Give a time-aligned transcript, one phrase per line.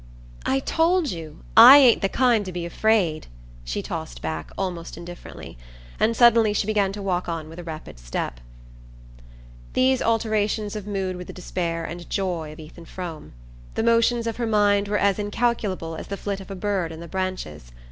[0.47, 3.27] "I told you I ain't the kind to be afraid"
[3.63, 5.59] she tossed back, almost indifferently;
[5.99, 8.39] and suddenly she began to walk on with a rapid step.
[9.73, 13.33] These alterations of mood were the despair and joy of Ethan Frome.
[13.75, 16.99] The motions of her mind were as incalculable as the flit of a bird in
[16.99, 17.71] the branches.